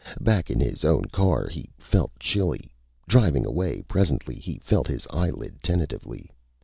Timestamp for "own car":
0.83-1.47